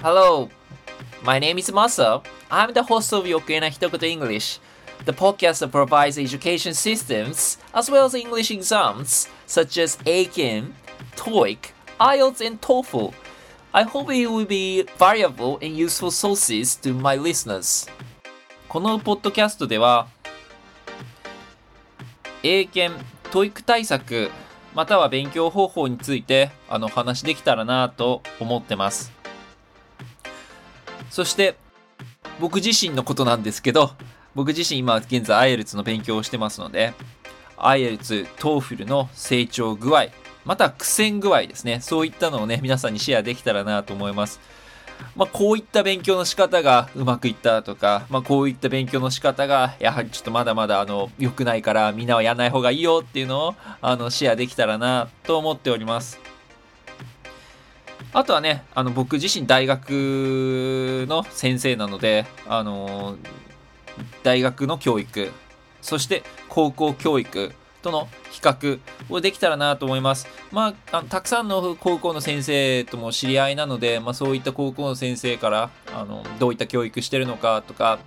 [0.00, 0.48] Hello,
[1.24, 2.24] my name is Masa.
[2.52, 4.60] I'm the host of Yokuena Hitokoto English,
[5.04, 10.70] the podcast provides education systems as well as English exams such as AKIN,
[11.16, 13.12] TOEIC, IELTS, and TOEFL.
[13.74, 17.90] I hope it will be valuable and useful sources to my listeners.
[18.68, 20.06] このポッドキャストでは、
[22.44, 24.30] 英検、TOEIC 対策、
[24.76, 29.17] または勉強方法についてあの話できたらなと思ってます。
[31.10, 31.56] そして、
[32.40, 33.92] 僕自身のことなんですけど、
[34.34, 36.94] 僕自身今現在 IELTS の勉強をしてますので、
[37.56, 40.06] IELTS、TOEFL の成長具合、
[40.44, 41.80] また苦戦具合ですね。
[41.80, 44.40] そういったのをね、皆さんにシェアできたらなと思います。
[45.16, 56.20] まあ、こういった勉強の仕方がうまくいったとか、まあ、こういった勉強の仕方が、やはりちょっとまだまだ、あの、良くないから、みんなはやんない方がいいよっていうのを、あの、シェアできたらなと思っております。
[58.12, 63.16] あとはね、あの、僕自身大学の先生なので、あの、
[64.22, 65.30] 大学の教育、
[65.80, 70.26] そして高校教育との比較をできたらなと思います。
[70.52, 77.98] まあ、あたくさんの高校の先生とも知り合いなので、まあ、そういった高校の先生からあのどういった教育してるのかとか、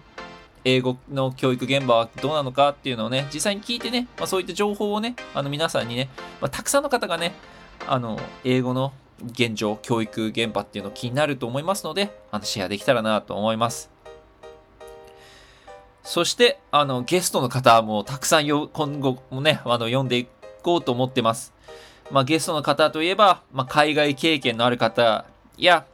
[0.63, 6.09] 英語の教育現場はどうなのかっていうのをね、実際に聞いてね、まあ、そういった情報をね、あの皆さんにね、
[6.39, 7.33] まあ、たくさんの方がね、
[7.87, 8.93] あの、英語の
[9.25, 13.89] 現状、教育現場っていうの気になると思いますので、あのシェアできたらなと思います。
[16.03, 20.27] そして、あの、ゲストの方もたくさんよ今後もね、あの、読んでい
[20.63, 21.53] こうと思ってます。
[22.09, 25.25] まあ、ゲストの方といえば、まあ、海外経験のある方
[25.57, 25.85] や、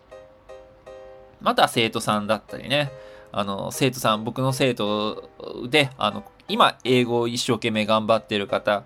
[1.41, 2.91] また生徒さんだったりね、
[3.31, 5.29] あの、生徒さん、僕の生徒
[5.69, 8.83] で、あの、今、英語を一生懸命頑張ってる方、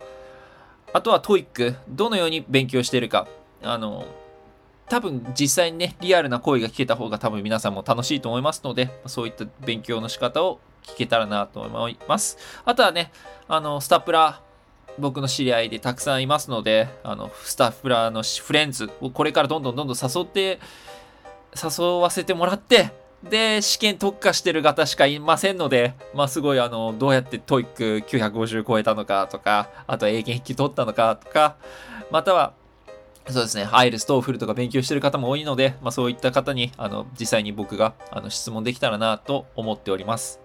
[0.94, 3.28] あとは TOEIC、どのように勉強しているか、
[3.64, 4.06] あの、
[4.92, 12.38] 多分実際にね、リアルな声が聞けた方が多分皆さんも楽しいと思いますので、そういった勉強の仕方を聞けたらなと思います。
[12.66, 13.10] あとはね、
[13.48, 14.42] あの、スタプラ、
[15.00, 20.60] 僕の知り合いでたくさんいますので、あの、スタプラのフレンズをこれからどんどんどんどん誘って、
[21.56, 22.92] 誘わせてもらって、
[23.24, 31.56] で、試験特化してる方しかいませんので、まあすごいあの、どうやって TOEIC 950超えたのかとか、あとは英検1級取ったのかとか、
[32.12, 32.60] または、
[33.28, 40.42] そうですね、 IELTS、TOEFL とか勉強してる方も多いので、まあそういった方に、あの、実際に僕が、あの、質問できたらなと思っております。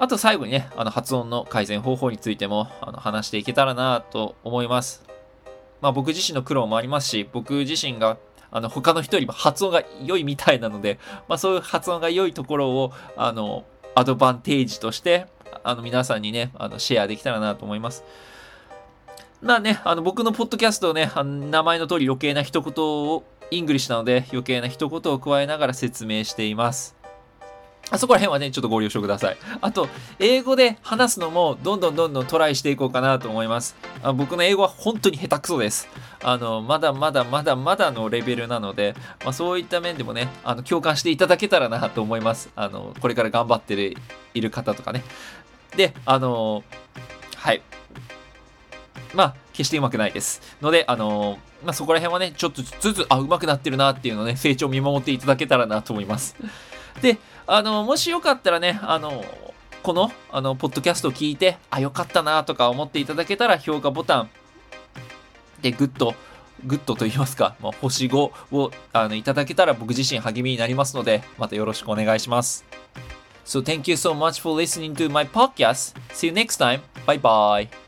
[0.00, 5.04] あと最後にね、あの発音の改善方法についてもあの話していけたらなと思います。
[5.80, 8.18] まあ僕自身の苦労もありますし、僕自身が
[8.50, 10.98] あの他の人よりも発音が良いみたいなので、
[11.28, 13.64] まあそういう発音が良いところをあの
[13.94, 15.26] アドバンテージとして
[15.62, 18.04] あの皆さんにね、あのシェアできたらなと思います。
[19.44, 26.96] まあね、あの僕のポッドキャストをね、名前の通り余計な一言を English なので余計な一言を加えながら説明しています。
[27.90, 29.36] あそこら辺はね、ちょっとご了承ください。
[29.60, 33.76] あと、英語で話すのも、どんどんどんどんトライしていこうかなと思います。
[34.02, 35.88] あ僕の英語は本当に下手くそです。
[36.22, 38.94] あの、まだまだまだまだのレベルなので、
[39.24, 42.48] まあ、そういった面でもね、あの、共感していただけたらなと思います。
[42.56, 43.94] あの、これから頑張って、
[44.32, 45.04] いる方とかね。
[45.76, 46.64] で、あの、
[47.36, 47.60] はい。
[49.14, 50.40] まあ、決してうまくないです。
[50.60, 56.36] ので、あのまあ、そこら辺はね、ちょっとずつ、あ、うまくなってるなっていうのをね、 成長を見守っていただけたらなと思います。
[57.00, 59.24] で、あの、もしよかったらね、あの、
[59.82, 64.30] この、あの、ポッドキャストを聞いて、あ、よかったなとか思っていただけたら、評価ボタン
[65.60, 66.14] でグッド、
[66.64, 72.64] グッドと言いますか、まあ、星5をあのいただけたら僕自身励みになりますので、またよろしくお願いします。
[73.44, 75.94] So thank you so much for listening to my podcast.
[76.10, 76.80] See you next time.
[77.06, 77.83] Bye bye.